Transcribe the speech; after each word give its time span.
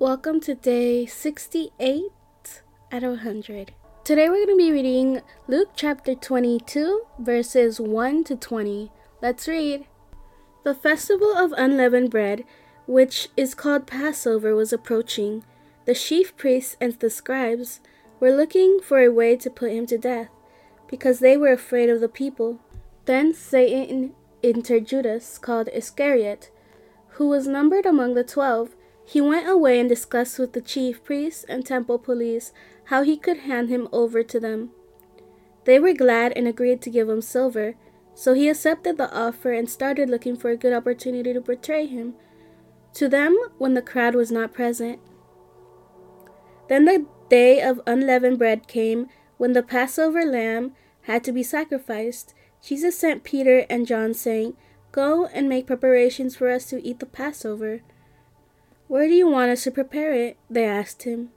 Welcome 0.00 0.40
to 0.40 0.54
day 0.54 1.04
68 1.04 2.04
out 2.90 3.02
of 3.02 3.10
100. 3.10 3.72
Today 4.02 4.30
we're 4.30 4.46
going 4.46 4.56
to 4.58 4.64
be 4.64 4.72
reading 4.72 5.20
Luke 5.46 5.72
chapter 5.76 6.14
22, 6.14 7.02
verses 7.18 7.78
1 7.78 8.24
to 8.24 8.34
20. 8.34 8.90
Let's 9.20 9.46
read. 9.46 9.84
The 10.64 10.74
festival 10.74 11.36
of 11.36 11.52
unleavened 11.52 12.10
bread, 12.10 12.44
which 12.86 13.28
is 13.36 13.54
called 13.54 13.86
Passover, 13.86 14.54
was 14.56 14.72
approaching. 14.72 15.44
The 15.84 15.94
chief 15.94 16.34
priests 16.34 16.78
and 16.80 16.94
the 16.94 17.10
scribes 17.10 17.80
were 18.20 18.34
looking 18.34 18.80
for 18.82 19.00
a 19.00 19.12
way 19.12 19.36
to 19.36 19.50
put 19.50 19.72
him 19.72 19.84
to 19.88 19.98
death, 19.98 20.30
because 20.88 21.18
they 21.18 21.36
were 21.36 21.52
afraid 21.52 21.90
of 21.90 22.00
the 22.00 22.08
people. 22.08 22.58
Then 23.04 23.34
Satan 23.34 24.14
entered 24.42 24.86
Judas, 24.86 25.36
called 25.36 25.68
Iscariot, 25.74 26.50
who 27.16 27.28
was 27.28 27.46
numbered 27.46 27.84
among 27.84 28.14
the 28.14 28.24
twelve. 28.24 28.74
He 29.04 29.20
went 29.20 29.48
away 29.48 29.80
and 29.80 29.88
discussed 29.88 30.38
with 30.38 30.52
the 30.52 30.60
chief 30.60 31.02
priests 31.02 31.44
and 31.44 31.64
temple 31.64 31.98
police 31.98 32.52
how 32.84 33.02
he 33.02 33.16
could 33.16 33.38
hand 33.38 33.68
him 33.68 33.88
over 33.92 34.22
to 34.22 34.40
them. 34.40 34.70
They 35.64 35.78
were 35.78 35.92
glad 35.92 36.32
and 36.36 36.46
agreed 36.48 36.80
to 36.82 36.90
give 36.90 37.08
him 37.08 37.20
silver, 37.20 37.74
so 38.14 38.34
he 38.34 38.48
accepted 38.48 38.98
the 38.98 39.12
offer 39.14 39.52
and 39.52 39.68
started 39.68 40.10
looking 40.10 40.36
for 40.36 40.50
a 40.50 40.56
good 40.56 40.72
opportunity 40.72 41.32
to 41.32 41.40
betray 41.40 41.86
him 41.86 42.14
to 42.94 43.08
them 43.08 43.38
when 43.58 43.74
the 43.74 43.82
crowd 43.82 44.14
was 44.14 44.30
not 44.30 44.52
present. 44.52 44.98
Then 46.68 46.84
the 46.84 47.06
day 47.28 47.60
of 47.60 47.80
unleavened 47.86 48.38
bread 48.38 48.66
came 48.66 49.08
when 49.38 49.52
the 49.52 49.62
Passover 49.62 50.24
lamb 50.24 50.74
had 51.02 51.24
to 51.24 51.32
be 51.32 51.42
sacrificed. 51.42 52.34
Jesus 52.62 52.98
sent 52.98 53.24
Peter 53.24 53.64
and 53.70 53.86
John, 53.86 54.12
saying, 54.14 54.56
Go 54.92 55.26
and 55.26 55.48
make 55.48 55.66
preparations 55.66 56.36
for 56.36 56.50
us 56.50 56.66
to 56.66 56.84
eat 56.84 56.98
the 56.98 57.06
Passover. 57.06 57.80
Where 58.90 59.06
do 59.06 59.14
you 59.14 59.28
want 59.28 59.52
us 59.52 59.62
to 59.62 59.70
prepare 59.70 60.12
it? 60.12 60.36
They 60.50 60.64
asked 60.64 61.04
him. 61.04 61.28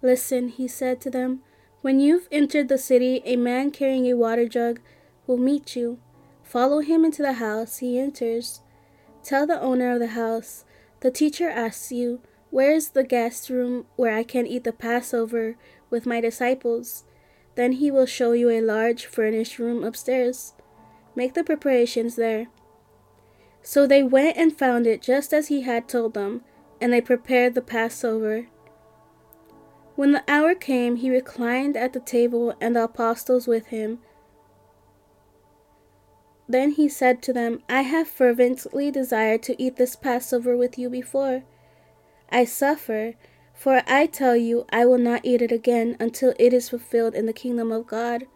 Listen, 0.00 0.48
he 0.48 0.66
said 0.66 0.98
to 1.02 1.10
them. 1.10 1.42
When 1.82 2.00
you've 2.00 2.26
entered 2.32 2.70
the 2.70 2.78
city, 2.78 3.20
a 3.26 3.36
man 3.36 3.70
carrying 3.70 4.06
a 4.06 4.14
water 4.14 4.48
jug 4.48 4.80
will 5.26 5.36
meet 5.36 5.76
you. 5.76 5.98
Follow 6.42 6.80
him 6.80 7.04
into 7.04 7.20
the 7.20 7.34
house 7.34 7.76
he 7.76 7.98
enters. 7.98 8.62
Tell 9.22 9.46
the 9.46 9.60
owner 9.60 9.92
of 9.92 9.98
the 9.98 10.16
house, 10.16 10.64
The 11.00 11.10
teacher 11.10 11.50
asks 11.50 11.92
you, 11.92 12.22
Where 12.48 12.72
is 12.72 12.88
the 12.88 13.04
guest 13.04 13.50
room 13.50 13.84
where 13.96 14.16
I 14.16 14.22
can 14.22 14.46
eat 14.46 14.64
the 14.64 14.72
Passover 14.72 15.56
with 15.90 16.06
my 16.06 16.18
disciples? 16.18 17.04
Then 17.56 17.72
he 17.72 17.90
will 17.90 18.06
show 18.06 18.32
you 18.32 18.48
a 18.48 18.62
large 18.62 19.04
furnished 19.04 19.58
room 19.58 19.84
upstairs. 19.84 20.54
Make 21.14 21.34
the 21.34 21.44
preparations 21.44 22.16
there. 22.16 22.46
So 23.60 23.86
they 23.86 24.02
went 24.02 24.38
and 24.38 24.56
found 24.56 24.86
it 24.86 25.02
just 25.02 25.34
as 25.34 25.48
he 25.48 25.60
had 25.60 25.90
told 25.90 26.14
them, 26.14 26.42
and 26.82 26.92
they 26.92 27.00
prepared 27.00 27.54
the 27.54 27.62
Passover. 27.62 28.48
When 29.94 30.12
the 30.12 30.24
hour 30.26 30.54
came, 30.54 30.96
he 30.96 31.10
reclined 31.10 31.76
at 31.76 31.92
the 31.92 32.00
table, 32.00 32.54
and 32.60 32.74
the 32.74 32.84
apostles 32.84 33.46
with 33.46 33.66
him. 33.66 34.00
Then 36.48 36.72
he 36.72 36.88
said 36.88 37.22
to 37.22 37.32
them, 37.32 37.62
I 37.68 37.82
have 37.82 38.08
fervently 38.08 38.90
desired 38.90 39.42
to 39.44 39.62
eat 39.62 39.76
this 39.76 39.94
Passover 39.94 40.56
with 40.56 40.76
you 40.76 40.90
before 40.90 41.44
I 42.30 42.44
suffer, 42.44 43.14
for 43.54 43.82
I 43.86 44.06
tell 44.06 44.34
you, 44.34 44.66
I 44.70 44.84
will 44.84 44.98
not 44.98 45.20
eat 45.22 45.40
it 45.40 45.52
again 45.52 45.96
until 46.00 46.34
it 46.38 46.52
is 46.52 46.70
fulfilled 46.70 47.14
in 47.14 47.26
the 47.26 47.32
kingdom 47.32 47.70
of 47.70 47.86
God. 47.86 48.26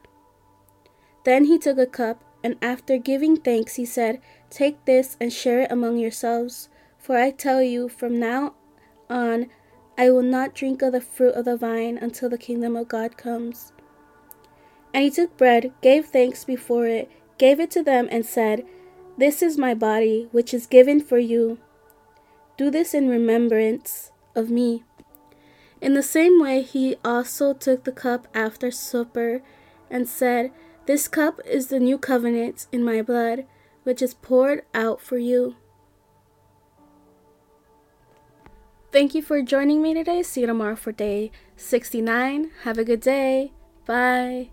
Then 1.25 1.47
he 1.47 1.59
took 1.59 1.79
a 1.79 1.87
cup, 1.87 2.23
and 2.45 2.57
after 2.63 2.97
giving 2.97 3.39
thanks, 3.39 3.75
he 3.75 3.85
said, 3.85 4.21
Take 4.51 4.85
this 4.85 5.17
and 5.21 5.33
share 5.33 5.63
it 5.63 5.73
among 5.73 5.99
yourselves, 5.99 6.69
for 7.07 7.17
I 7.17 7.31
tell 7.31 7.63
you, 7.63 7.89
from 7.89 8.19
now 8.19 8.55
on, 9.09 9.47
I 9.97 10.11
will 10.11 10.25
not 10.25 10.57
drink 10.57 10.83
of 10.83 10.91
the 10.91 11.01
fruit 11.01 11.35
of 11.35 11.45
the 11.45 11.57
vine 11.57 11.97
until 11.97 12.29
the 12.29 12.37
kingdom 12.37 12.75
of 12.75 12.89
God 12.89 13.17
comes. 13.17 13.73
And 14.93 15.05
he 15.05 15.11
took 15.11 15.37
bread, 15.37 15.73
gave 15.81 16.07
thanks 16.07 16.43
before 16.45 16.89
it, 16.89 17.09
gave 17.39 17.61
it 17.61 17.71
to 17.71 17.85
them, 17.85 18.09
and 18.11 18.27
said, 18.27 18.65
This 19.17 19.41
is 19.41 19.57
my 19.57 19.73
body, 19.73 20.27
which 20.33 20.53
is 20.53 20.67
given 20.67 21.01
for 21.01 21.17
you. 21.17 21.59
Do 22.57 22.73
this 22.73 22.93
in 22.93 23.09
remembrance 23.09 24.11
of 24.35 24.51
me. 24.51 24.83
In 25.81 25.95
the 25.95 26.03
same 26.03 26.43
way, 26.43 26.63
he 26.63 26.97
also 27.05 27.53
took 27.53 27.85
the 27.85 27.93
cup 27.93 28.27
after 28.35 28.73
supper 28.73 29.43
and 29.89 30.09
said, 30.09 30.51
This 30.87 31.07
cup 31.07 31.39
is 31.47 31.69
the 31.69 31.79
new 31.79 31.99
covenant 31.99 32.67
in 32.73 32.83
my 32.83 33.01
blood, 33.01 33.47
which 33.85 34.03
is 34.03 34.13
poured 34.13 34.65
out 34.75 35.01
for 35.01 35.19
you. 35.19 35.55
Thank 38.97 39.15
you 39.15 39.21
for 39.21 39.43
joining 39.43 39.83
me 39.83 39.93
today. 39.93 40.23
See 40.23 40.41
you 40.41 40.47
tomorrow 40.47 40.75
for 40.75 40.91
day 40.91 41.31
69. 41.55 42.51
Have 42.63 42.79
a 42.79 42.85
good 42.85 43.01
day. 43.01 43.53
Bye. 43.85 44.49